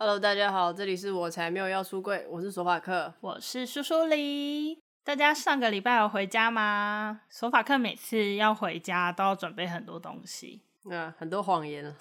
[0.00, 4.80] Hello，大家好，这里是我才没有要出柜，我是索法克，我是苏苏黎。
[5.02, 7.22] 大家上个礼拜有回家吗？
[7.28, 11.96] 索法克每次要回家都要准备很多东西，啊，很多谎言啊。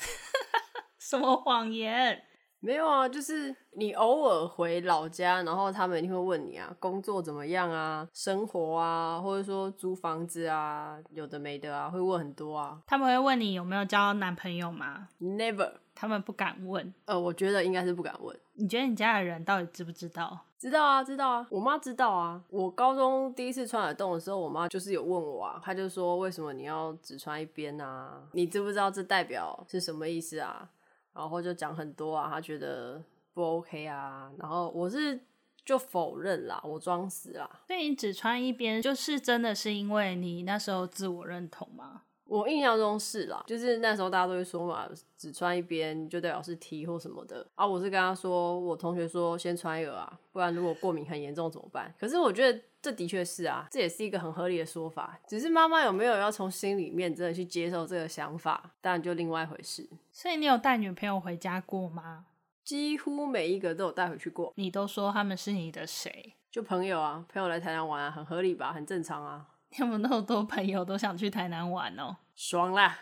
[0.99, 2.21] 什么谎言？
[2.60, 12.79] 没有啊，就是你偶尔回老家，然后他们一定会问你啊，工作怎么样啊，生活啊，或者说租房子啊，有的没的啊，会问很多啊。
[12.86, 16.93] 他们会问你有没有交男朋友吗？Never，他们不敢问。
[17.05, 18.38] 呃，我觉得应该是不敢问。
[18.54, 20.45] 你觉得你家的人到底知不知道？
[20.59, 22.40] 知道啊，知道啊，我妈知道啊。
[22.49, 28.21] 我高中第一次穿耳洞的时候，我妈就是有问我啊，她就说为什么你要只穿一边啊？
[28.34, 30.70] 你知不知道这代表是什么意思啊？
[31.13, 33.02] 然后就讲很多啊，她觉得
[33.34, 35.20] 不 OK 啊，然后我是
[35.66, 37.49] 就否认啦，我装死啦。
[37.68, 42.04] 所以你只穿一边，就是真的是因为你那时候自我认同吗？
[42.27, 44.88] 我印象中是啦，就是那时候大家都会说嘛，
[45.18, 47.66] 只穿一边就代表是 T 或什么的啊。
[47.66, 51.93] 我是跟他说，我同学说先穿一个啊，不然如果过敏很严重怎么办？
[51.99, 55.20] 可是我觉得这的确是啊，这也是一个很合理的说法。
[55.27, 59.88] 只是妈妈有没有要从心里面真的去接受这个想法，当然就另外一回事。
[60.12, 62.26] 所以你有带女朋友回家过吗？
[62.63, 64.51] 几乎每一个都有带回去过。
[64.57, 66.34] 你都说他们是你的谁？
[66.51, 68.73] 就朋友啊，朋友来台南玩啊，很合理吧？
[68.73, 69.47] 很正常啊。
[69.78, 72.97] 那么那么多朋友都想去台南玩哦，爽啦！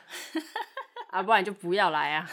[1.11, 2.29] 啊，不然就不要来啊！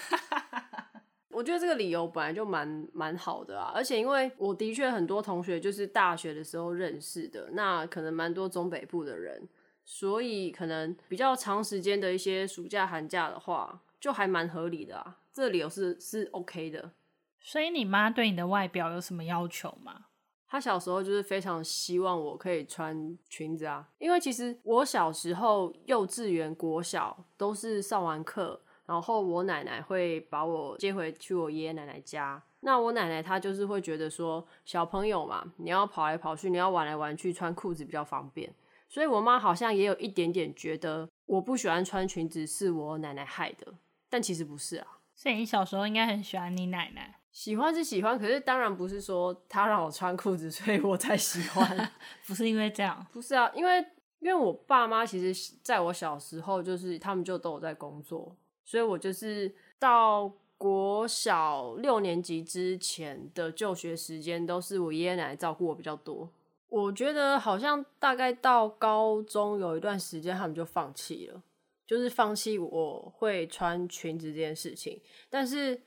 [1.28, 9.48] 我觉得这个理由本来就蛮蛮好的啊，而且因为我的确很多同学就是大学的时候认识的，那可能蛮多中北部的人，
[9.84, 15.19] 所以可能比较长时间的一些暑假寒假的话，就还蛮合理的啊。
[15.33, 16.92] 这个理由是是 OK 的。
[17.41, 20.06] 所以你妈对你的外表有什么要求吗？
[20.53, 32.42] 他小时候就是非常希望我可以穿裙子啊，因为其实我小时候幼稚园、国小都是上完课，然后我奶奶会把我接回去我爷爷奶奶家。
[32.61, 38.55] 那我奶奶她就是会觉得说，小朋友嘛，你要跑来跑去，你要玩来玩去，穿裤子比较方便。
[38.91, 43.72] 所以我妈好像也有一点点觉得我不喜欢穿裙子是我奶奶害的，
[44.10, 44.87] 但其实不是啊。
[45.15, 47.21] 所以你小时候应该很喜欢你奶奶。
[47.32, 51.91] 喜欢是喜欢，可是当然不是说他让我穿裤子，所以我才喜欢。
[52.26, 53.78] 不是因为这样，不是啊，因为
[54.20, 66.31] 因为我爸妈其实在我小时候就是他们就都有在工作，所以我就是到国小六年级之前的就学时间都是我爷爷奶奶照顾我比较多。
[66.69, 71.43] 我觉得好像大概到高中有一段时间他们就放弃了，
[71.87, 75.00] 就是放弃我会穿裙子这件事情，
[75.31, 75.81] 但是。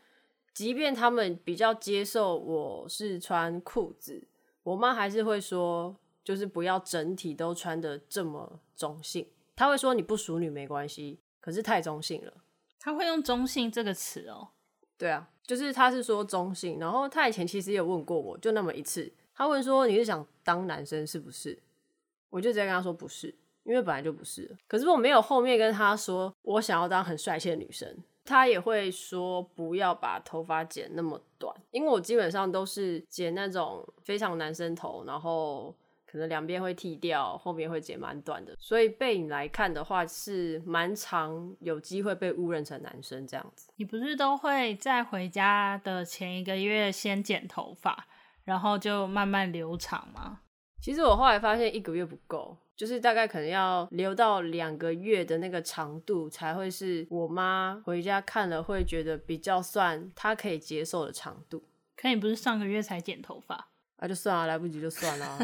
[0.55, 4.25] 即便他们比较接受我是穿裤子，
[4.63, 5.93] 我妈还是会说，
[6.23, 9.27] 就是不要整体都穿得这么中性。
[9.53, 12.33] 她会说你不淑女没关系，可是太中性了。
[12.79, 14.47] 她会用“中性”这个词哦。
[14.97, 16.79] 对啊，就是她是说中性。
[16.79, 21.61] 然后她以前其实也有问过我，就那么一次，她问说你是想当男生是不是？
[22.29, 24.55] 我就直接跟她说不是，因为本来就不是。
[24.69, 27.93] 可是我没有后面跟她说我想要当很帅气的女生。
[28.25, 35.73] 他也会说不要把头发剪那么短，因为我基本上都是剪那种非常男生头，然后
[36.05, 43.69] 可能两边会剃掉，后面会剪蛮短的，所以背影来看的话是蛮长有机会被误认成男生这样子。
[43.75, 48.07] 你不是都会在回家的前一个月先剪头发，
[48.43, 50.39] 然后就慢慢留长吗？
[50.81, 52.57] 其实我后来发现一个月不够。
[52.75, 61.63] 就是大概可能要留到两个月的那个长度，才会是我妈回家看了会觉得比较算她可以接受的长度。
[61.95, 63.69] 可你不是上个月才剪头发？
[63.97, 65.39] 啊，就算了，来不及就算了。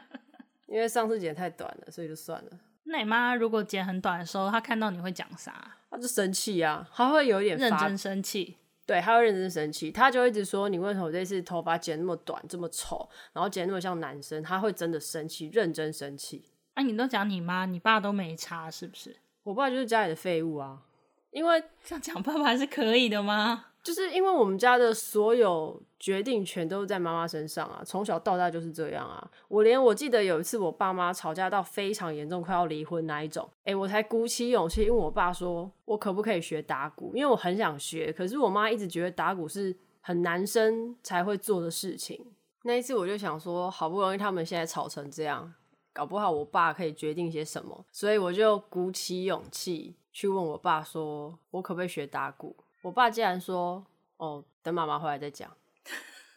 [0.66, 2.50] 因为上次剪太短了，所以就算了。
[2.84, 5.76] 那你妈如果剪很短的时候，她看到你会讲啥？
[5.90, 8.56] 她就生气啊，她会有点认真生气。
[8.86, 16.46] 对，她会认真生气，她就一直说你为什么这次头发剪那么短，这么丑，然后剪那么像男生，她会真的生气，认真生气。
[16.74, 19.16] 哎、啊，你都讲你妈，你爸都没差，是不是？
[19.42, 20.82] 我爸就是家里的废物啊！
[21.30, 23.66] 因为这样讲爸爸是可以的吗？
[23.82, 29.28] 就是因为我们家的所有决定权都是在妈妈身上啊，从小到大就是这样啊。
[29.48, 37.12] 我连我记得有一次我爸妈吵架到非常严重，快要离婚那一种，哎、欸，我才鼓起勇气问我爸说，我可不可以学打鼓？
[37.16, 42.24] 因为我很想学，可是我妈一直觉得打鼓是很男生才会做的事情。
[42.62, 45.52] 那一次我就想说，好不容易他们现在吵成这样。
[45.92, 53.84] 搞不好我爸可以决定些什么，所以我就鼓起勇气去问我爸说：“我可不可以学打鼓？”我爸竟然说
[54.16, 55.50] ：“哦，等妈妈回来再讲。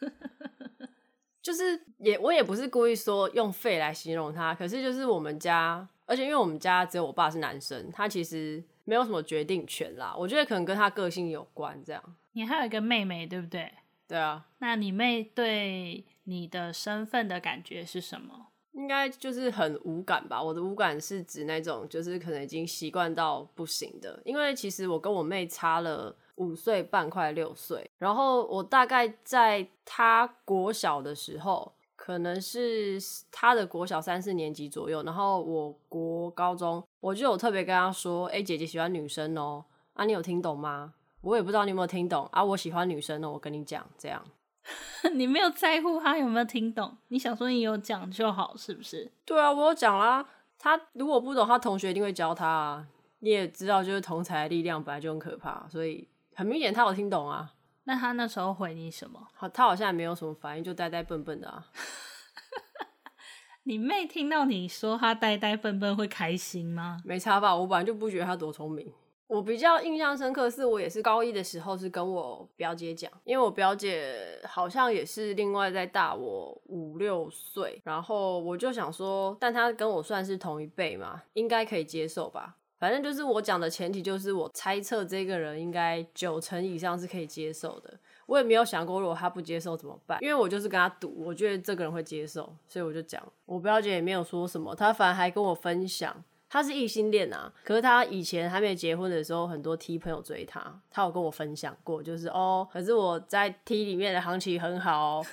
[1.42, 10.14] 就是也我也不是故意说用废来形容他，可是就是我们家，而且因为我们家只有我爸是男生，他其实没有什么决定权啦。
[10.18, 11.80] 我觉得可能跟他个性有关。
[11.84, 13.72] 这样，你还有一个妹妹，对不对？
[14.08, 14.46] 对啊。
[14.58, 18.48] 那你妹对你的身份的感觉是什么？
[18.76, 20.40] 应该就是很无感吧。
[20.40, 24.20] 我的无感是指那种，就是可能已经习惯到不行的。
[24.24, 27.90] 因为其实我跟我妹差了五岁半，快六岁。
[27.96, 32.98] 然后我大概在她国小的时候，可能是
[33.32, 35.02] 她的国小三四年级左右。
[35.04, 39.64] 然后我国高中，我就有特别跟她说：“哎，姐姐喜欢女生哦。”
[39.94, 40.92] 啊，你有听懂吗？
[41.22, 42.44] 我也不知道你有没有听懂啊。
[42.44, 44.22] 我喜欢女生哦，我跟你讲，这样。
[45.14, 49.10] 你没有在乎他有没有听懂，你想说你有讲就好，是不是？
[49.24, 50.26] 对啊，我有讲啦。
[50.58, 52.86] 他如果不懂，他同学一定会教他啊。
[53.20, 57.52] 你也知道，就是同才的力量本来就很可怕，所以很明显他有听懂啊。
[57.84, 59.28] 那他那时候回你什么？
[59.34, 61.66] 好，他好像也没有什么反应，就呆呆笨笨的啊。
[63.64, 66.98] 你妹听到你说他呆呆笨笨会开心吗？
[67.04, 67.54] 没差吧？
[67.54, 68.92] 我本来就不觉得他多聪明。
[69.28, 82.56] 我比较印象深刻，是我也是高一的时候是跟我表姐讲，因为我表姐好像也是另外在大我五六岁，然后我就想说，但她跟我算是同一辈嘛，应该可以接受吧。
[82.78, 87.98] 反正就是我讲的前提就是我猜测这个人应该九成以上是可以接受的。
[88.26, 93.22] 我也没有想过如果他不接受怎么办，因为我就是跟他赌，我觉得这个人会接受，所以我就讲。
[93.46, 96.22] 我表姐也没有说什么，她反而还跟我分享。
[96.48, 105.26] 他是异性恋啊，可是他以前还没结婚的时候，很多 T 朋友追他，他有跟我分享过，就是哦，可是我在 T 里面的行情很好哦，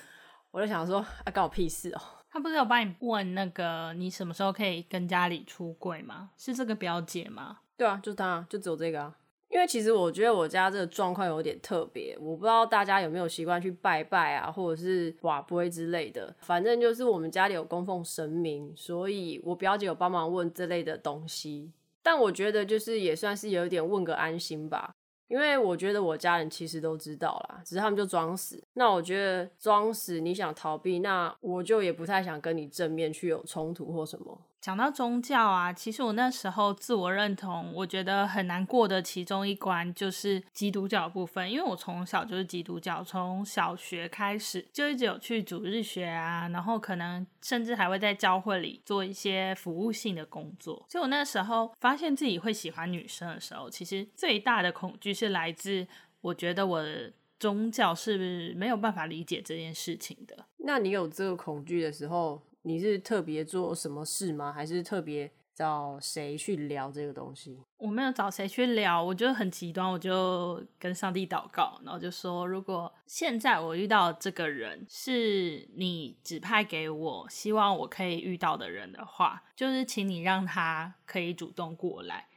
[0.52, 2.02] 我就想说，啊，关我屁事哦。
[2.30, 6.32] 他不是有帮你问那个你什么时候可以跟家里出柜吗？
[6.36, 7.60] 是这个表姐吗？
[7.78, 9.16] 对啊，就他，就只有这个啊。
[9.54, 16.36] 因为其实我觉得我家这个状况有点特别，我不知道大家有没有习惯去拜拜啊，或者是瓦杯之类的。
[16.40, 21.72] 反正就是我们家里有供奉神明，所以我表姐有帮忙问这类的东西。
[22.02, 24.96] 但我觉得就是也算是有点问个安心吧，
[25.28, 28.62] 因为我觉得我家人其实都知道啦，只是他们就装死。
[28.74, 34.42] 那我觉得装死，你想逃避，那我就也不太想跟你正面去有冲突或什么。
[34.64, 50.86] 讲到宗教啊，其实我那时候自我认同，我觉得很难过的其中一关就是基督教部分，因为我从小就是基督教，从小学开始就一直有去主日学啊，然后可能甚至还会在教会里做一些服务性的工作。
[50.88, 55.86] 所以我那时候发现自己会喜欢女生的时候，其实最大的恐惧是来自
[56.22, 56.82] 我觉得我
[57.38, 60.46] 宗教是不是没有办法理解这件事情的。
[60.60, 64.52] 那你有这个恐惧的时候，你是特别做什么事吗？
[64.52, 67.60] 还是特别找谁去聊这个东西？
[67.78, 82.28] 我没有找谁去聊，我觉得很极端，我就跟上帝祷告，然后就说：如果现在我遇到这个人是你指派给我，希望我可以遇到的人的话，就是请你让他可以主动过来，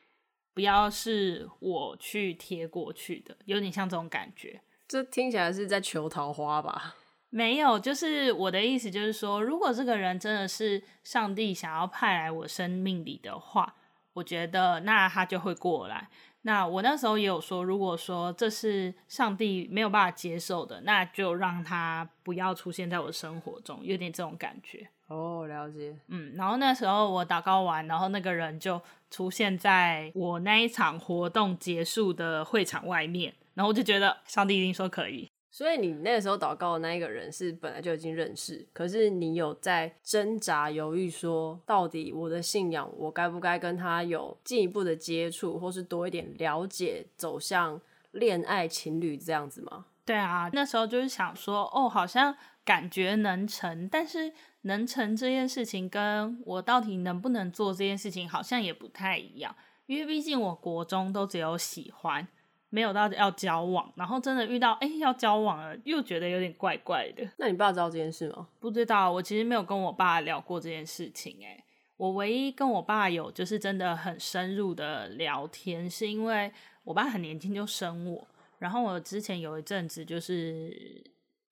[0.52, 4.60] 不要是我去贴过去的，有点像这种感觉。
[4.88, 6.96] 这听起来是在求桃花吧？
[7.36, 13.74] 没有，就是我的意思，就是说，如果这个人真的是上帝想要派来我生命里的话，
[14.14, 16.08] 我觉得那他就会过来。
[16.42, 24.88] 那我那时候也有说，如果说这是上帝没有办法接受的，那就让他不要出现在我生活中，有点这种感觉。
[25.08, 25.94] 哦，了解。
[26.08, 28.80] 嗯，然后那时候我祷告完，然后那个人就
[29.10, 35.28] 出现在我那一场活动结束的会场外面，然后我就觉得上帝一定说可以。
[35.56, 49.86] 所以你那个时候祷告的那一个人是本来就已经认识，可是你有在挣扎犹豫，说到底我的信仰，我该不该跟他有进一步的接触，或是多一点了解，走向恋爱情侣这样子吗？
[50.04, 62.28] 对啊，那时候就是想说，哦，好像感觉能成，但是能成这件事情跟我到底能不能做这件事情好像也不太一样，因为毕竟我国中都只有喜欢。
[62.76, 67.26] 没有到要交往，然后真的遇到哎要交往了，又觉得有点怪怪的。
[67.38, 68.46] 那你爸知道这件事吗？
[68.60, 71.38] 不知道，我其实没有跟我爸聊过这件事情。
[71.42, 71.64] 哎，
[71.96, 76.52] 我唯一跟我爸有就是真的很深入的聊天，是因为
[76.84, 78.28] 我爸很年轻就生我，
[78.58, 81.02] 然后我之前有一阵子就是。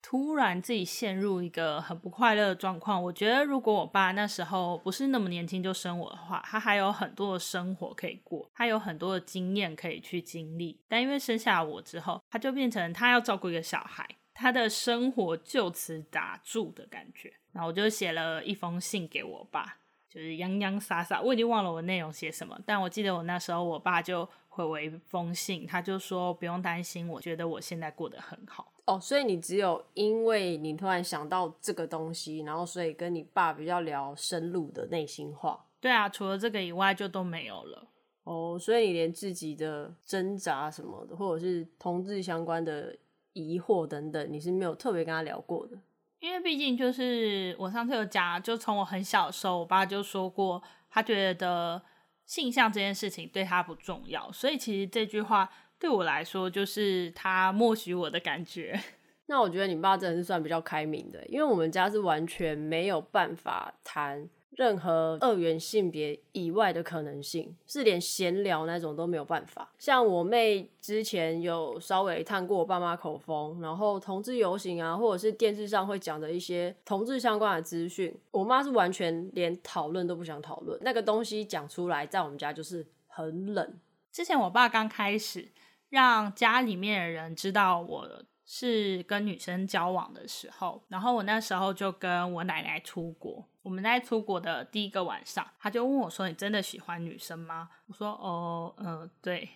[0.07, 10.79] 突然自己陷入一个很不快乐的状况，我觉得如果我爸那时候不是那么年轻就生我的话，他还有很多的生活可以过，他有很多的经验可以去经历。
[10.87, 17.33] 但因为生下我之后，他就变成他要照顾一个小孩，他的生活就此打住的感觉。
[17.51, 28.71] 然后我就写了一封信给我爸，就是洋洋洒洒，我已经忘了我内容写什么，但我记得我那时候我爸就回我一封信，他就说不用担心，我觉得我现在过得很好。
[28.85, 35.65] 哦，所以你只有因为你突然想到这个东西，然后所以跟你爸比较聊深入的内心话。
[35.81, 37.87] 对啊，除了这个以外就都没有了。
[38.23, 42.95] 哦，所以你连自己的挣扎什么的，或者是同志相关的
[43.33, 45.77] 疑惑等等，你是没有特别跟他聊过的？
[46.19, 51.79] 因为毕竟就是我上次有讲，就从我很小的时候，我爸就说过，他觉得
[52.25, 58.79] 性向这件事情对他不重要，所以其实这句话对我来说就是他默许我的感觉。
[59.27, 69.71] 那我觉得你爸真的是算比较开明的，因为我们家是完全没有办法谈任何二元性别以外的可能性，是连闲聊那种都没有办法。
[69.77, 80.79] 像我妹之前有稍微探过我爸妈口风，然后同志游行啊，或者是电视上会讲的一些同志相关的资讯，我妈是完全连讨论都不想讨论。
[80.81, 83.73] 那个东西讲出来，在我们家就是很冷。
[84.11, 85.49] 之前我爸刚开始
[85.89, 88.07] 让家里面的人知道我。
[88.45, 93.43] 是跟女生交往的时候，然后我那时候就跟我奶奶出国。
[93.63, 99.49] 我们在出国的第一个晚上，他就问我说：“你真的喜欢女生吗？”我说：“哦，嗯、呃，对。”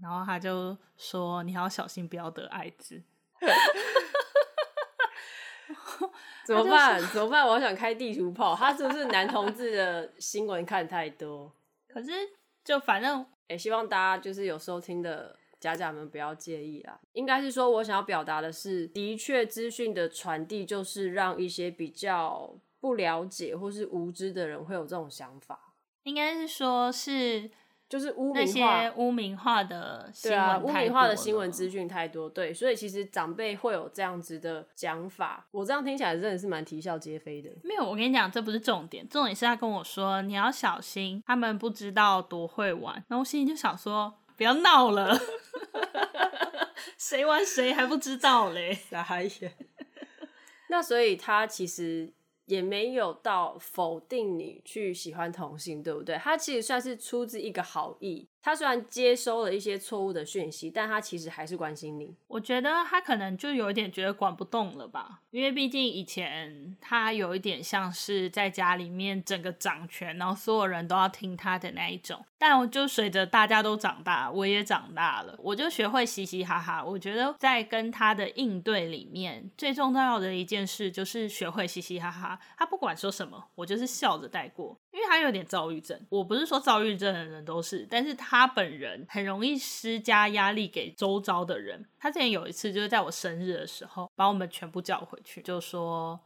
[0.00, 3.02] 然后他就说：“你要小心，不要得艾滋。
[6.46, 7.02] ”怎么办？
[7.12, 7.44] 怎么办？
[7.44, 8.54] 我想开地图炮。
[8.54, 11.52] 他是不是男同志的新闻看太多？
[11.88, 12.12] 可是
[12.62, 15.36] 就反正，也、欸，希望大家就是有收听的。
[15.74, 25.74] 家长们不要介意啦，应该是说，我想要表达的是，的确，资讯的传递就是让一些比较不了解或是无知的人会有这种想法。
[26.04, 27.50] 应该是说，是
[27.88, 35.46] 就是污名化，那些污名化的新闻，对啊，污名化的新闻资讯太多，对，所以其实长辈会有这样子的讲法。
[35.50, 37.50] 我这样听起来真的是蛮啼笑皆非的。
[37.64, 42.94] 没有，我跟你讲，这不是重点，重点是他跟我说你要小心，他们不知道多会玩。
[43.08, 44.14] 然后我心里就想说。
[44.36, 45.18] 不要闹了，
[46.98, 48.74] 谁玩谁还不知道嘞？
[48.74, 49.56] 傻眼。
[50.68, 52.12] 那所以他其实
[52.46, 56.16] 也没有到否定你去喜欢同性，对不对？
[56.16, 58.28] 他其实算是出自一个好意。
[58.46, 62.14] 他虽然接收了一些错误的讯息，但他其实还是关心你。
[62.28, 72.24] 我觉得他可能就有一点觉得管不动了吧，因为毕竟以前他有一点像是在家里面整个掌权，然后所有人都要听他的那一种。
[72.38, 76.84] 但我就随着大家都长大，我也长大了，我就学会嘻嘻哈哈。
[76.84, 82.38] 我觉得在跟他的应对里面，最重要的一件事就是学会嘻嘻哈哈。
[82.56, 84.78] 他不管说什么，我就是笑着带过。
[84.92, 91.86] 因为他有点躁郁症，我不是说躁郁症的人都是，但是他本人很容易施加压力给周遭的人。
[91.96, 96.18] 他之前有一次就是在我生日的时候，把我们全部叫回去，就说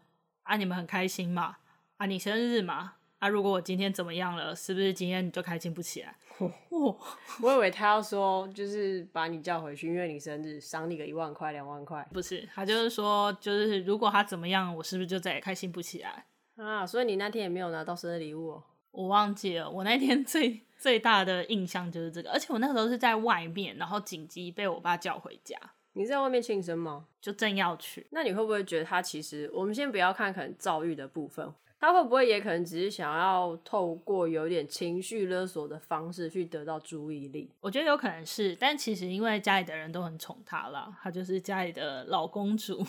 [0.44, 1.58] 啊，你们很开心嘛？
[1.98, 2.94] 啊，你生日嘛？
[3.18, 6.16] 啊，如果我今天怎么样了，是不是今天你就开心不起来？
[6.70, 6.96] 哦，
[7.42, 12.08] 我以为他要说就是把你叫回去，因为你生日，赏你个一万块、两万块。
[12.14, 16.24] 不是，他就是说，就是如果他怎么样，我是不是就再也开心不起来？
[16.56, 18.64] 啊，所以你那天也没有拿到生日礼物哦？
[18.90, 25.56] 我忘记了，我那天 最最大的印象就是这个，而且我那个时候是在外面，然后紧急被我爸叫回家。
[25.92, 27.06] 你在外面庆生吗？
[27.20, 28.06] 就正要去。
[28.10, 37.50] 那你会不会觉得他其实，我们先不要看可能躁郁的部分，他会不会也可能只是想要透过有点情绪勒索的方式去得到注意力？
[37.60, 42.86] 我觉得有可能是，但其实因为家里的人都很宠他啦，他就是家里的老公主。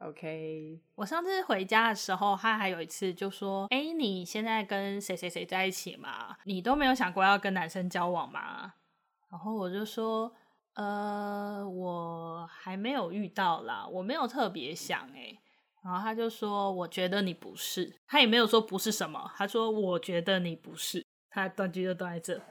[0.00, 6.36] OK，我上次回家的时候，他还有一次就说：“哎、你现在跟谁谁谁在一起吗？
[6.44, 8.74] 你都没有想过要跟男生交往吗？”
[9.30, 10.30] 然后我就说
[10.76, 15.34] ：“呃，我还没有遇到啦，我没有特别想。”哎，
[15.82, 22.42] 然后他就说：“我觉得你不是。”他也没有说不是什么，他说：“我觉得你不是。”他断句就断在这，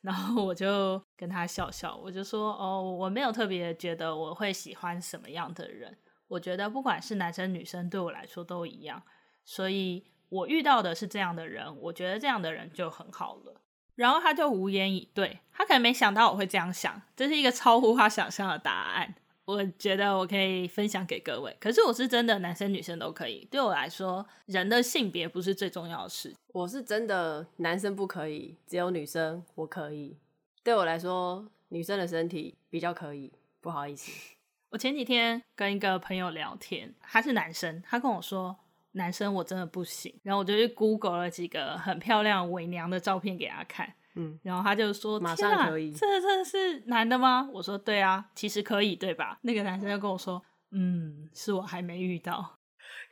[0.00, 5.94] 然后我就跟他笑笑，我就说：“哦，我没有特别觉得我会喜欢什么样的人。”
[6.34, 9.02] 我觉得不管是男生女生，对我来说都一样，
[9.44, 13.60] 所以我遇到的是这样的人，我觉得这样的人就很好了。
[13.94, 19.14] 然后他就无言以对，他可能没想到我会这样想，这是一个超乎他想象的答案。
[19.44, 23.46] 我觉得我可以分享给各位，可是我是真的男生女生都可以。
[23.50, 26.34] 对我来说，人的性别不是最重要的事。
[26.48, 30.16] 我是真的男生不可以，只有女生我可以。
[30.64, 34.33] 对我来说，女生的身体比较可以，不好意思。
[34.74, 38.56] 我前几天跟一个朋友聊天，他是男生，他跟我说
[38.90, 47.48] 男生我真的不行，然后我就去 Google 了几个很漂亮伪娘的照片给他看，嗯，然后他就说马上可以，这这是男的吗？
[47.52, 49.38] 我说对啊，其实可以，对吧？
[49.42, 52.58] 那个男生就跟我说，嗯，是我还没遇到，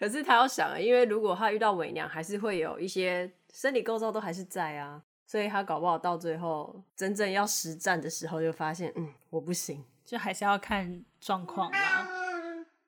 [0.00, 9.85] 可是他要想，因为如果他遇到伪娘，还是会有一些生理构造都还是在啊，所以他搞不好到最后真正要实战的时候，就发现，嗯，我不行。
[10.04, 12.09] 就还是要看状况啦。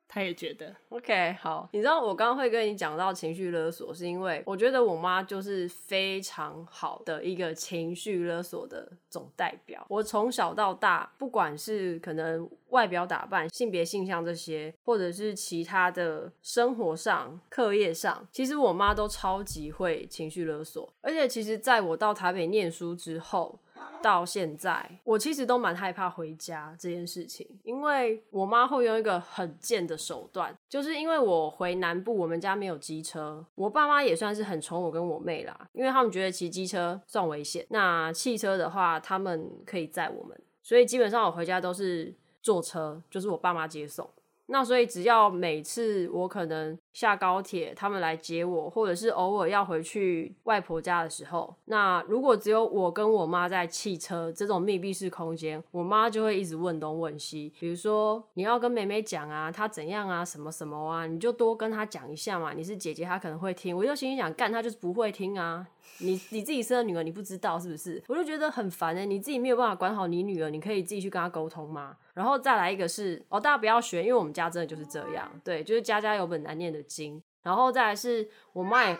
[0.07, 0.73] 他也觉得。
[0.91, 9.85] OK，好，你知道我刚刚会跟你讲到情绪勒索，是因为我觉得我妈就是非常好的一个情绪勒索的总代表。
[9.89, 20.89] 我从小到大，不管是可能外表打扮、性别性向这些，或者是其他的生活上、课业上，其实我妈都超级会情绪勒索。
[21.01, 23.59] 而且，其实在我到台北念书之后，
[24.05, 44.07] 到现在，我其实都蛮害怕回家这件事情，因为我妈会用一个很贱的手段，就是因为我回南部，我们家没有机车，我爸妈也算是很宠我跟我妹啦，因为他们觉得骑机车算危险，那汽车的话，他们可以载我们，所以基本上我回家都是坐车，就是我爸妈接送。
[44.47, 62.53] 那所以只要每次我可能下高铁，他们来接我，或者是偶尔要回去外婆家的时候，那如果只有我跟我妈在汽车这种密闭式空间，我妈就会一直问东问西，比如说你要跟妹妹讲啊，她怎样啊，什么什么啊，你就多跟她讲一下嘛。
[62.53, 63.75] 你是姐姐，她可能会听。
[63.77, 65.67] 我就心里想，干她就是不会听啊。
[66.01, 68.03] 你你自己生的女儿，你不知道是不是？
[68.09, 71.97] 我就觉得很烦欸，你自己没有办法管好你女儿，你可以自己去跟她沟通吗？
[72.15, 77.23] 然后再来一个是哦，大家不要学，因为我们家真的就是这样，对，就是家家有本难念的经。
[77.43, 78.99] 然后再来是我妈也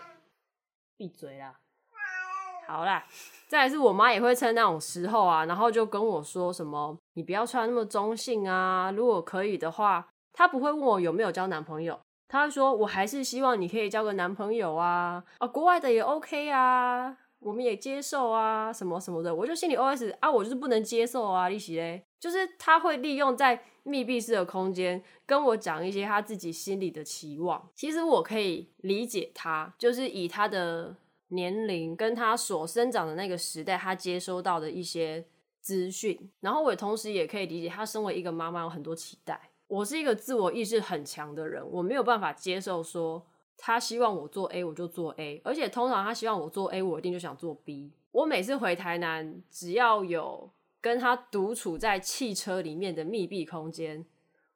[0.97, 1.55] 闭嘴啦，
[2.67, 3.03] 好啦，
[3.47, 11.99] 再来是我妈也会趁那种时候啊，然后就跟我说什么，你不要穿那么中性啊，如果可以的话，她不会问我有没有交男朋友。
[12.27, 27.69] 他说：“我还是希望你可以交个男朋友啊，啊，国外的也 OK 啊，我们也接受啊，什么什么的。”我就心里 OS 啊，我就是不能接受啊，利息嘞，就是他会利用在密闭式的空间跟我讲一些他自己心里的期望。
[27.75, 30.95] 其实我可以理解他，就是以他的
[31.27, 35.23] 年龄跟他所生长的那个时代，他接收到的一些
[35.61, 39.51] 资讯，然后我同时也可以理解他身为一个妈妈有很多期待。
[39.67, 43.25] 我是一个自我意识很强的人，我没有办法接受说
[43.57, 47.91] 他希望我做 A 我就做 A，而且通常他希望我做 A，我一定就想做 B。
[48.11, 54.05] 我每次回台南，只要有跟他独处在汽车里面的密闭空间，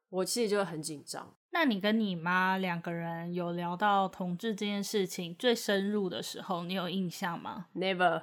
[0.08, 1.34] 我其实就会很紧张。
[1.50, 8.22] 那你跟你妈两个人有聊到同志这件事情最深入的时候，你有印象吗？Never。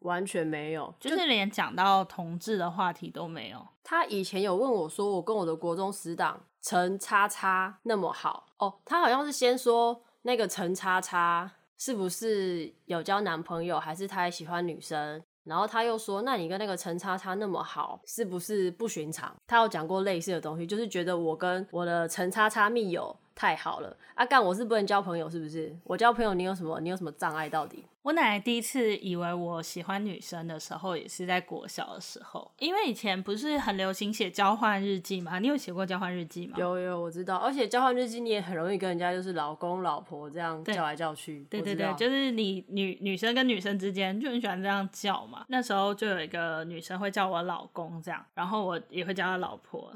[0.00, 3.68] 完全没有，就是连讲到同志的话题都没有。
[3.84, 15.22] 他以前有问我说，我跟我的国中死党陈叉叉那么好哦，他好像是先说那个陈叉叉是不是有交男朋友，还是他也喜欢女生？
[15.44, 19.34] 然后他又说，那你跟那个陈叉叉那么好，是不是不寻常？
[19.46, 23.96] 他有讲过类似的东西，就是觉得我跟我的陈叉叉密友太好了。
[24.16, 25.74] 阿、啊、干，我是不能交朋友，是不是？
[25.84, 26.78] 我交朋友，你有什么？
[26.80, 27.48] 你有什么障碍？
[27.48, 27.82] 到底？
[28.02, 35.38] 我奶奶第一次以为我喜欢女生的时候，也是在国小的时候，因为以前不是很流行写交换日记吗？
[35.38, 36.56] 你有写过交换日记吗？
[36.58, 37.36] 有有，我知道。
[37.36, 41.46] 而且交换日记你也很容易跟人家就是老公老婆这样叫来叫去。
[41.48, 45.46] 对对对，就是你女女生跟女生之间就很喜欢这样叫嘛。
[45.48, 49.90] 那时候就有一个女生会叫我老公这样，然后我也会叫她老婆。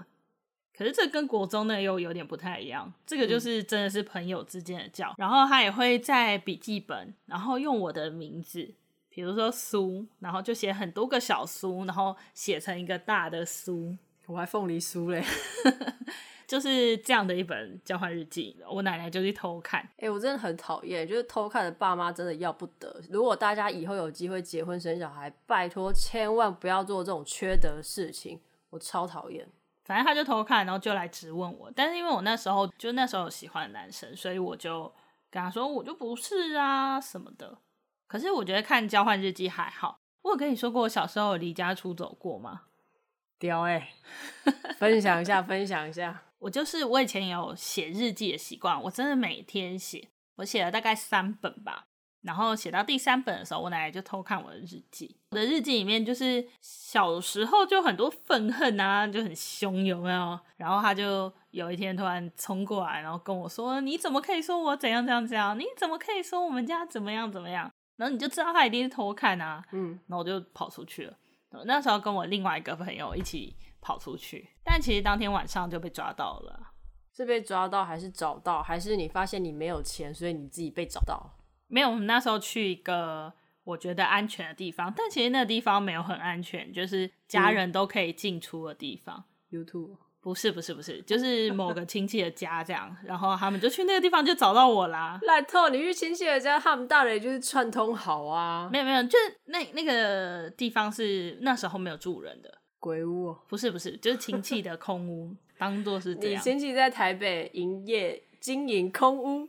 [0.77, 8.75] 可是这跟国中那又有点不太一样，这个就是真的是朋友之间的叫，嗯、然后他也会在笔记本，然后用我的名字，
[9.09, 15.25] 比如说苏，然后就写很多个小苏，然后写成一个大的苏，我还凤梨酥嘞，
[16.45, 23.01] 就是这样的一本交换日记，我奶奶就去偷看，哎、欸，我真的很讨厌，就是偷看的爸妈真的要不得。
[23.09, 29.47] 如果大家以后有机会结婚生小孩，拜托千万不要做这种缺德的事情，我超讨厌。
[29.85, 31.71] 反正他就偷看，然后就来质问我。
[31.77, 34.93] 但是因为我那时候就那时候有喜欢的男生，所以我就
[35.31, 37.59] 跟他说，我就不是啊什么的。
[38.07, 40.01] 可是我觉得看交换日记还好。
[40.23, 42.63] 我有跟你说过我小时候有离家出走过吗？
[43.39, 43.89] 屌欸，
[44.79, 46.23] 分享一下，分享一下。
[46.39, 51.87] 我就是我以前有写日记的习惯，我真的每天写，我写了大概三本吧。
[52.25, 55.15] 然后写到第三本的时候，我奶奶就偷看我的日记。
[55.31, 60.41] 我的日记里面就是小时候就很多愤恨啊，就很凶，有没有？
[60.57, 65.59] 然后他就有一天突然冲过来，然后跟我说：“你怎么可以说我怎样怎样怎样？
[65.59, 69.63] 你怎么可以说我们家怎么样怎么样？”然后你就知道他一定是偷看啊。
[69.73, 71.17] 嗯，然后我就跑出去了。
[71.67, 76.73] 那时候跟我另外一个朋友一起跑出去，但其实当天晚上就被抓到了。
[77.15, 78.61] 是被抓到还是找到？
[78.61, 81.31] 还是你发现你没有钱，所以你自己被找到？
[81.69, 83.33] 没有，我们那时候去一个
[83.65, 89.25] 我觉得安全的地方，但其实那个地方没有很安全，就是家人都可以进出的地方。
[89.51, 95.19] YouTube 不是不是不是，就是某个亲戚的家这样，然后他们就去那个地方就找到我啦。
[95.23, 98.69] 烂透，你去亲戚的家，他们大人就是串通好啊。
[98.73, 102.59] 没有没有，就是那那个地方是那时候没有住人的。
[102.79, 103.37] 鬼屋？
[103.49, 105.35] 不是不是，就是亲戚的空屋。
[105.59, 106.41] 当做是这样。
[106.41, 109.49] 你亲戚在台北营业经营空屋，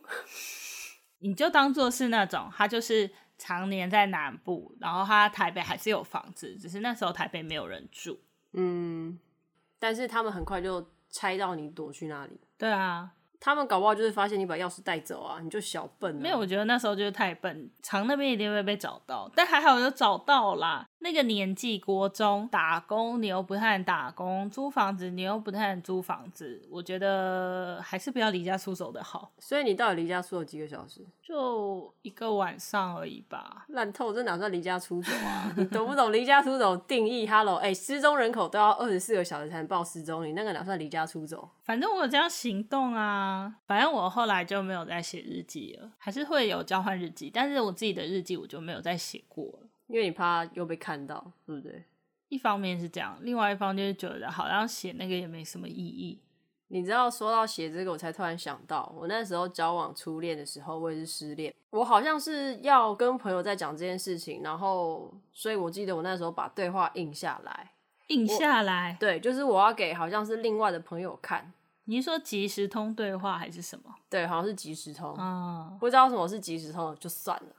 [1.28, 8.20] 你就当做是那种他就是常年在南部，然后他台北还是有房子，只是那时候台北没有人住。
[8.54, 9.20] 嗯，
[9.80, 12.40] 但是他们很快就猜到你躲去哪里。
[12.58, 13.12] 对啊。
[13.46, 16.16] 他们搞不好就是发现你把钥匙带走啊，你就小笨。
[16.16, 19.30] 没有，我觉得那时候就是太笨，藏那边一定会被找到。
[19.36, 20.84] 但还好有找到啦。
[20.98, 26.68] 那个年纪，国中打工，你又不太能打工；租房子，你又不太能租房子。
[26.72, 29.32] 我觉得还是不要离家出走的好。
[29.38, 31.06] 所以你到底离家出走几个小时？
[31.22, 33.66] 就一个晚上而已吧。
[33.68, 35.54] 烂透，这哪算离家出走啊？
[35.56, 41.48] 你懂不懂离家出走定义？Hello， 哎、欸，失踪人口都要二十四个小时才能报失踪，你那个哪算离家出走？
[41.62, 43.35] 反正我有这样行动啊。
[43.66, 49.60] 反正我后来就没有再写日记了，还是会有交换日记，但是我自己的日记我就没有再写过了。
[49.88, 51.84] 因为你怕又被看到，对不对？
[52.30, 56.20] 一方面是这样，另外一方面就是觉得好像写那个也没什么意义。
[56.70, 61.54] 你知道，说到写这个，我才突然想到，我那时候交往初恋的时候，我也是失恋。
[61.70, 67.72] 我好像是要跟朋友在讲这件事情，然后，所以我记得我那时候把对话印下来，
[68.08, 68.98] 印下来。
[69.00, 71.54] 对，就是我要给好像是另外的朋友看。
[71.86, 73.94] 你是说即时通对话还是什么？
[74.10, 75.16] 对，好像是即时通。
[75.18, 77.50] 嗯，不知道什么是即时通，就算了。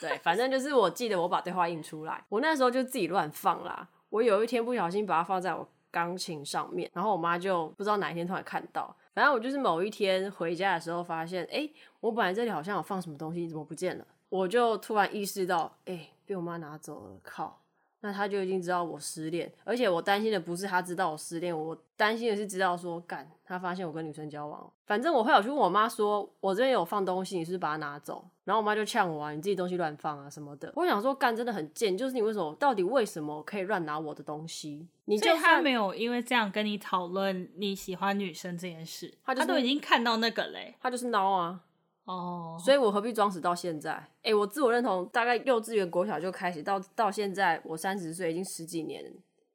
[0.00, 3.88] 对，反正就是我记得我把对话印出来，我那时候就自己乱放啦。
[4.08, 8.94] 我有一天不小心把它放在我钢琴上面，然后我妈就不知道哪一天突然看到。
[9.12, 11.68] 反正我就是某一天回家的时候发现，哎，
[12.00, 14.06] 我本来这里好像有放什么东西，怎么不见了？
[14.30, 17.60] 我就突然意识到，哎，被我妈拿走了，靠！
[18.00, 24.70] 那他就已经知道我失恋，而且我担心的不是他知道我失恋，我担心的是知道说，干他发现我跟女生交往。
[24.86, 28.24] 反正我会有去问我妈说，我这边有放东西，你是不是把它拿走？
[28.44, 30.72] 然后我妈就呛我啊，你自己东西乱放啊什么的。
[30.76, 34.86] 我想说，干真的很贱，就是你为什么，到底为什么可以乱拿我的东西？
[35.06, 41.60] 你就他没有因为这样跟你讨论你喜欢女生这件事，他，就是、他都已经看到那个嘞，他就是孬啊。
[42.08, 42.64] 哦，oh.
[42.64, 43.92] 所以我何必装死到现在？
[43.92, 49.04] 哎、欸，我自我认同大概幼稚园、国小就开始，到到现在我三十岁，已经十几年。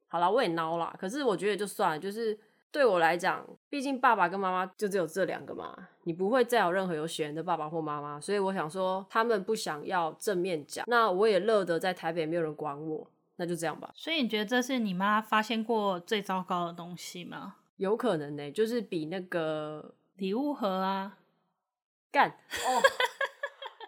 [0.08, 0.96] 好了，我也孬啦。
[1.00, 2.38] 可是我觉得就算了，就是
[2.72, 8.22] 对我来讲，毕竟爸爸跟妈妈就只有这两个嘛，你不会再有任何有血缘的爸爸或妈妈。
[8.22, 13.90] 所以我想说，他们不想要正面讲，那我也乐得在台北没有人管我，那就这样吧。
[13.96, 17.56] 所以你觉得这是你妈发现过最糟糕的东西吗？
[17.78, 21.18] 有可能呢、欸，就是比那个礼物盒啊。
[22.14, 22.80] 干哦！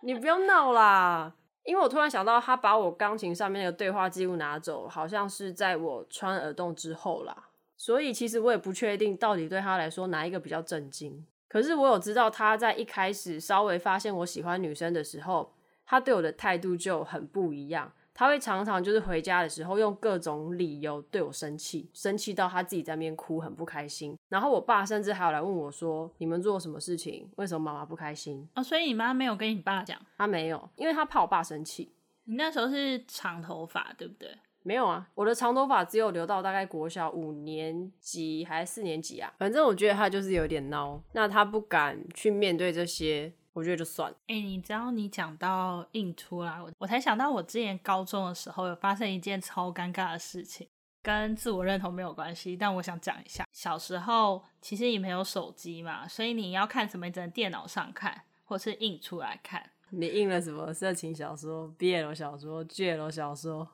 [0.02, 1.32] 你不要闹啦，
[1.64, 7.50] 因为我突然想到，他把我钢琴上面那个对话记录拿走，好像是在我穿耳洞之后啦。
[7.78, 11.26] 所以其实我也不确定到底对他来说哪一个比较震惊。
[11.48, 15.54] 可是我有知道他在一开始稍微发现我喜欢女生的时候，
[15.86, 17.94] 他对我的态度就很不一样。
[18.18, 24.18] 他会常常就是回家的时候用各种理由对我生气，生气到他自己在那边哭，很不开心。
[24.30, 27.30] 然后我爸甚至还有来问我说：“你们做什么事情？
[27.36, 30.00] 为什么妈妈不开心？”哦，所以你妈没有跟你爸讲？
[30.18, 31.92] 他没有，因为他怕我爸生气。
[32.24, 34.30] 你那时候是长头发，对不对？
[34.64, 39.32] 没有啊，我的长头发只有留到大概国小五年级还是四年级啊。
[39.38, 43.34] 反正我觉得他就是有点孬，那他不敢去面对这些。
[43.56, 44.18] 我觉得就算了。
[44.28, 50.68] 哎、欸，你知道你讲到印出来，我我才想到我之前高中的时候有发生一件超尴尬的事情，
[51.02, 53.48] 跟自我认同没有关系，但我想讲一下。
[53.54, 59.72] 小时候其实你没有手机嘛，所以你要看什么，你只能电脑上看，或是印出来看。
[59.92, 63.66] 你印了什么色情小说、BL 小说、GL 小说？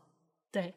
[0.52, 0.76] 对，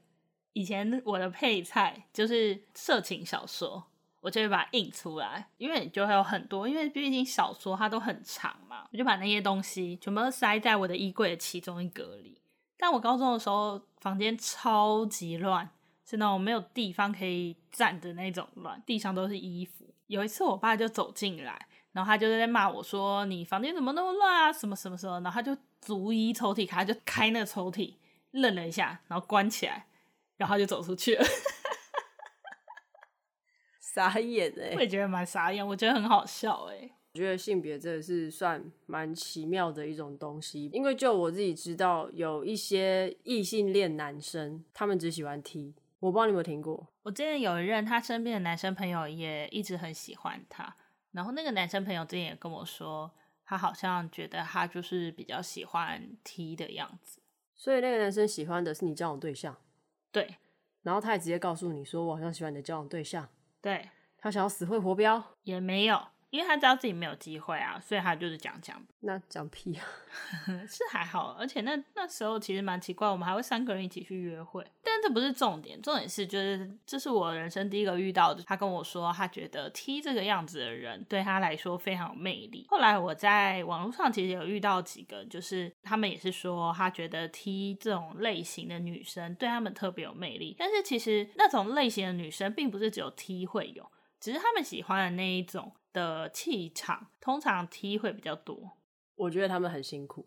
[0.55, 3.85] 以前我的配菜就是色情小说。
[4.25, 12.41] 我就会把它印出来，因为你就会有很多，因为毕竟小说它都很长嘛，我就把那些东西全部都塞在我的衣柜的其中一格里。
[12.79, 15.69] 但我高中的时候房间超级乱，
[16.09, 19.85] 是那种没有地方可以站的那种乱，地上都是衣服。
[20.07, 24.51] 有一次我爸就走进来，然后他就在骂我说：“你房间怎么那么乱啊？
[24.51, 27.93] 什么什么什么？”然后他就逐一抽屉开，他就开那个抽屉，
[28.31, 29.87] 愣了一下，然后关起来，
[30.39, 31.25] 然后就走出去了。
[33.95, 36.93] 傻眼哎、欸，我也觉得蛮傻眼，我觉得很好笑哎、欸。
[37.13, 46.89] 我觉得性别真的是算蛮奇妙的一种东西，因为就我自己知道，有一些异性恋男生，他们只喜欢 T，我不知道你有没有听过。
[47.05, 50.75] 我之前有一任他身边的男生朋友也一直很喜欢他，
[51.13, 53.09] 然后那个男生朋友之前也跟我说，
[53.45, 57.21] 他好像觉得他就是比较喜欢 T 的样子。
[57.55, 59.57] 所以那个男生喜欢的是你交往对象？
[60.11, 60.35] 对。
[60.83, 63.27] 然后他也直接告诉你说，我好像喜欢你的交往对象。
[63.65, 65.99] 对，他想要死会活标，也没有，
[66.35, 68.85] 因为他知道自己没有机会啊，所以他就是讲讲。
[69.03, 69.87] 那讲屁啊，
[70.67, 74.67] 是还好，而且那那时候其实蛮奇怪，我们还会三个人一起去约会。
[74.83, 78.43] 但这不是重点，重点是就是这是我人生第一个遇到的。
[78.43, 82.67] 他跟我说，他觉得 T 这个样子的人对他来说非常有魅力。
[82.69, 90.57] 后来我在网络上其实有遇到几个，就是他们也是说，他觉得 T 这种类型的女生对他们特别有魅力。
[90.59, 95.73] 但是其实那种类型的女生并不是只有 T 会有，只是他们喜欢的那一种。
[95.95, 98.73] 的气场通常 T 会比较多，
[99.15, 100.27] 我觉得他们很辛苦，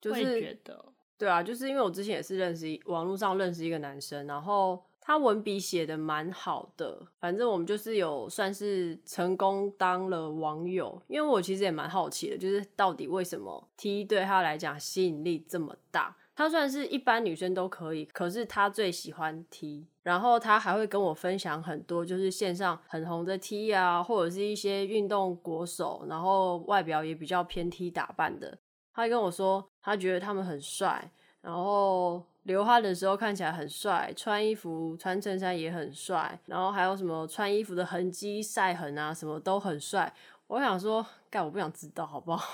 [0.00, 0.84] 就是会觉得
[1.16, 16.16] 对啊，就是因为我之前也是认识网络上认识一个男生，然后他文笔写的蛮好的，反正我们就是有算是成功当了网友，因为我其实也蛮好奇的，就是到底为什么 T 对他来讲吸引力这么大？
[16.34, 19.86] 他算是一般女生都可以，可是他最喜欢 T。
[20.02, 28.58] 然后他还会跟我分享很多，就是线上很红的 T 啊，或者是一些运动国手，然后外表也比较偏 T 打扮的。
[28.92, 31.08] 他跟我说，他觉得他们很帅，
[31.40, 40.12] 然后流汗的时候看起来很帅，穿衣服穿衬衫也很帅，然后还有什么穿衣服的痕迹、晒痕啊，什么都很帅。
[40.48, 42.44] 我想说，干，我不想知道，好不好？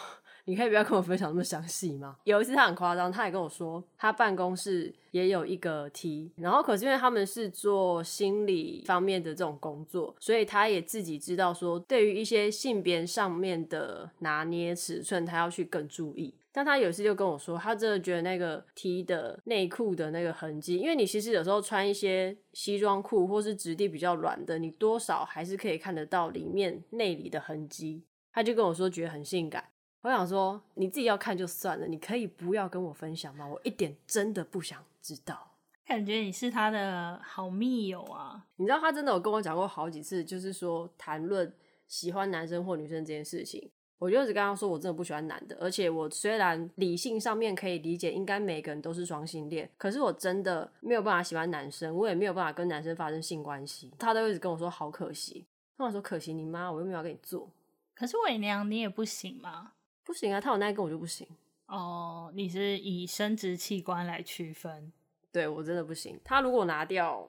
[0.49, 2.17] 你可以不要跟我分享那么详细吗？
[2.25, 16.35] 有一次他很夸张，他也跟我说，他办公室也有一个 T，然后可是因为他们是做心理方面的这种工作，所以他也自己知道说，对于一些性别上面的拿捏尺寸，他要去更注意。
[16.51, 28.03] 但他有一次就跟我说，他真的觉得那个 T 的内裤的那个痕迹，因为你其实有时候穿一些西装裤或是质地比较软的，你多少还是可以看得到里面内里的痕迹。
[28.33, 29.63] 他就跟我说，觉得很性感。
[30.09, 33.47] 我想说，你自己要看就算了，你可以不要跟我分享吗？
[33.47, 35.53] 我一点真的不想知道。
[35.87, 38.43] 感觉你是他的好密友啊！
[38.57, 41.53] 你知道他真的有跟我讲过好几次，就是说谈论
[41.87, 45.55] 喜欢男生或女生这件事情，我就一直跟他说，我真的不喜欢男的。
[45.61, 53.93] 而且我虽然理性上面可以理解，应该每个人都是双性恋，可是我真的没有办法喜欢男生，我也没有办法跟男生发生性关系。
[53.99, 55.47] 他都一直跟我说好可惜。
[55.77, 57.51] 那我说可惜你妈，我又没有要跟你做。
[57.95, 59.73] 可是伪娘你也不行吗？
[60.09, 61.29] 不行啊，他有那一根我就不行。
[61.67, 64.91] 哦，你是以生殖器官来区分？
[65.31, 66.19] 对，我真的不行。
[66.25, 67.29] 他如果拿掉，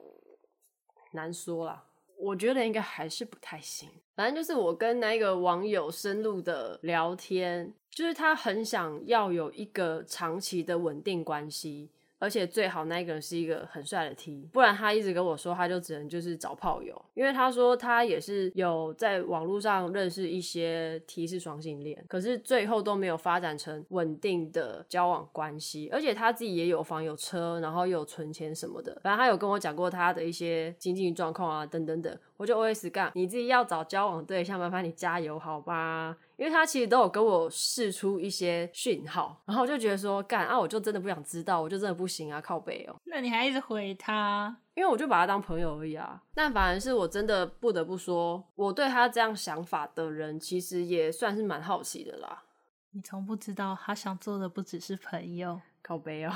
[1.12, 1.84] 难说啦。
[2.16, 3.86] 我觉得应该还是不太行。
[4.14, 11.90] 反正就是我跟那个网友深入的聊天，就是他很想要有一个长期的稳定关系。
[12.20, 36.14] 而且最好那个人是一个很帅的 T，不然他一直跟我说，他就只能就是找炮友，因为他说他也是有在网络上认识一些 T 是双性恋，可是最后都没有发展成稳定的交往关系，而且他自己也有房有车，然后有存钱什么的，反正他有跟我讲过他的一些经济状况啊，等等等，我就 OS 干，你自己要找交往对象，麻烦你加油好吧。
[36.40, 42.96] 因为他其实都有跟我试出一些讯号，然后我就觉得说，干啊，我就真的不想知道，我就真的不行啊，靠背哦。
[43.04, 44.56] 那你还一直回他？
[44.72, 46.18] 因为我就把他当朋友而已啊。
[46.32, 52.44] 但反而是我真的不得不说，我对他这样想法的人，其实也算是蛮好奇的啦。
[52.92, 56.32] 你从不知道他想做的不只是朋友，靠背哦。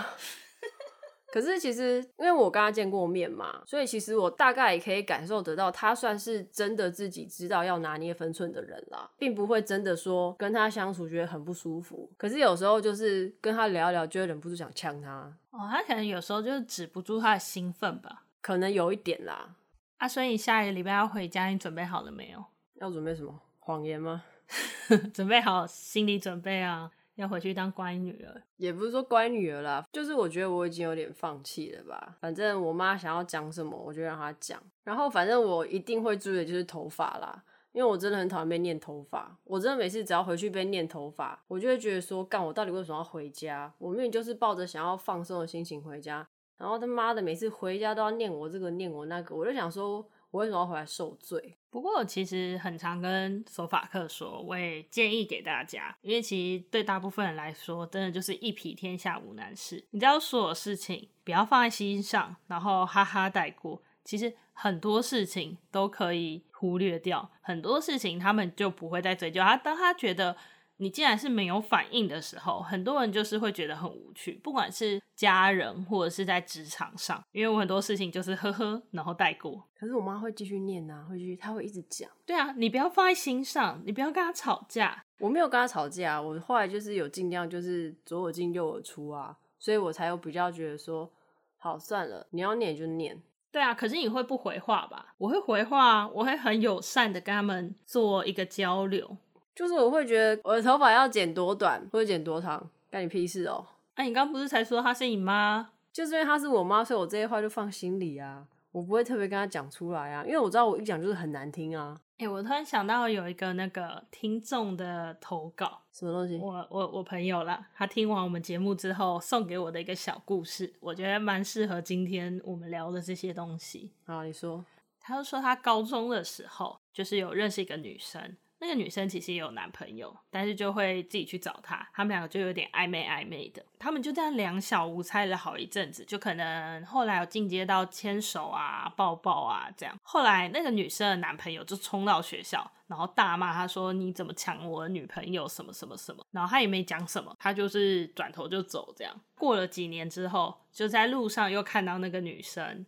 [1.35, 12.09] 可是其实，因为我跟他见过面嘛，所以其实我大概也可以感受得到，他算是真的自己知道要拿捏分寸的人啦，并不会真的说跟他相处觉得很不舒服。
[12.17, 15.23] 可是有时候就是跟他聊一聊，就会忍不住想呛他。
[15.51, 19.57] 哦，他可能有时候就是止不住他的兴奋吧，可能有一点啦。
[19.97, 22.45] 啊，所以你下一个礼拜要回家，你准备好了没有？
[22.75, 23.41] 要准备什么？
[23.59, 24.23] 谎言吗？
[25.13, 26.93] 准备好心理准备啊。
[27.17, 32.17] 要回去当乖女儿，也不是说乖女儿啦，就是我觉得我已经有点放弃了吧。
[32.21, 34.61] 反正我妈想要讲什么，我就让她讲。
[34.83, 39.39] 然后反正我一定会注意的就是头发啦，因为我真的很讨厌被念头发。
[39.45, 43.73] 我真的每次只要回去被念头发，我就会觉得说，干我到底为什么要回家？
[43.79, 46.27] 我明明就是抱着想要放松的心情回家，
[46.59, 50.05] 然后他妈的每次回家都要念我这个念我那个，我就想说。
[50.35, 51.57] 我为什么要回来受罪？
[51.71, 59.85] 不过其实很常跟索法克说，我也建议给大家，因为其实对大部分人来说，真的就是一匹天下无难事。
[59.91, 69.57] 你只要所有事情不要放在心上，然后哈哈带过，其实很多事情都可以忽略掉，很多事情他们就不会再追究他。
[69.57, 70.37] 当他觉得。
[70.77, 79.65] 你既然是没有反应的时候，很多人就是会觉得很无趣，不管是家人或者是在职场上，因为我很多事情就是呵呵，然后带过。
[79.79, 82.11] 可是我妈会继续念啊，会继续，她会一直讲。
[82.27, 85.05] 对啊，你不要放在心上，你不要跟她吵架。
[85.19, 91.11] 我没有跟她吵架，我后来就是有尽量就是左耳进右耳出啊，所以我才有比较觉得说，
[91.57, 93.23] 好算了，你要念就念。
[93.53, 95.15] 对啊，可是你会不回话吧？
[95.17, 99.17] 我会回话，我会很友善的跟他们做一个交流。
[99.55, 103.65] 就是我会觉得我的头发要剪多短或者剪多长，干你屁事哦。
[103.95, 105.71] 哎、啊，你刚不是才说她是你妈？
[105.93, 111.97] 就是因为她是我妈，所以我这些话就放心里啊，我不会特别跟她讲出来啊，因为我知道我一讲就是很难听啊。
[112.17, 116.37] 哎、欸，我突然想到有一个那个听众的投稿，什么东西？
[116.37, 123.93] 我我我朋友啦，他听完我们节目之后送给我的一个小故事，我觉得蛮适合今天我们聊的这些东西。
[124.07, 124.65] 啊，你说。
[125.07, 128.35] 他就说他高中的时候就是有认识一个女生。
[128.65, 133.63] 那个女生其实也有男朋友，但是就会自己去找他，他们两个就有点暧昧暧昧的。
[133.79, 139.95] 他们就这样两小无猜了好一阵子，就可能后来有进阶到牵手啊、抱抱啊这样。
[140.03, 145.47] 后来那个女生的男朋友就冲到学校，然后大骂他说：“你怎么抢我的女朋友？
[145.47, 148.95] 什么什么什么？”然后他也没讲什么，他就是转头就走。
[148.97, 152.87] 这样过了几年之后，就在路上又看到那个女生，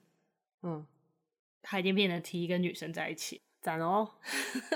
[0.62, 0.86] 嗯，
[1.60, 3.42] 他已经变成提一个女生在一起。
[3.66, 4.09] 赞哦，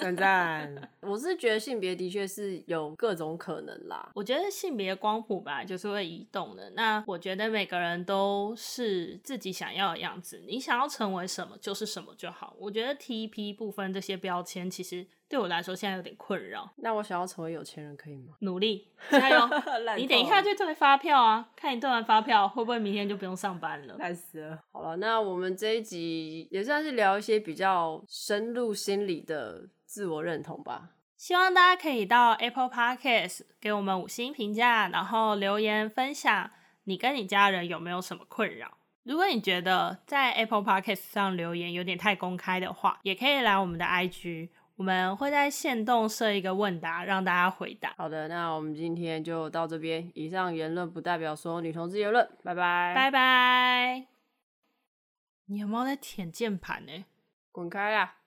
[0.02, 0.90] 赞赞！
[1.02, 4.10] 我是觉得性别的确是有各种可能啦。
[4.16, 6.68] 我觉得性别光谱本来就是会移动的。
[6.70, 12.56] 那我觉得每个人都是自己想要的样子，你想要成为什么就是什么就好。
[12.58, 15.06] 我觉得 TP 部分这些标签其实。
[15.30, 16.68] 对我来说，现在有点困扰。
[16.78, 18.34] 那我想要成为有钱人，可以吗？
[18.40, 19.48] 努力， 加油！
[19.96, 23.94] 你等一下就对发票啊，看你对完发票会不会明天就不用上班了？
[23.96, 24.58] 累死了。
[24.72, 30.88] 好了，那我们这一集也算是聊一些比较深入心理的自我认同吧。
[31.16, 36.50] 希望大家可以到 Apple Podcast 给我们五星评价，然后留言分享
[36.84, 38.78] 你跟你家人有没有什么困扰。
[39.04, 44.48] 如果你觉得在 Apple Podcast 上留言有点太公开的话，也可以来我们的 IG。
[44.80, 47.92] 我们会在线动设一个问答，让大家回答。
[47.98, 50.10] 好的，那我们今天就到这边。
[50.14, 52.26] 以上言论不代表所有女同志言论。
[52.42, 54.06] 拜拜，拜拜。
[55.44, 57.04] 你有没有在舔键盘呢？
[57.52, 58.19] 滚开啦！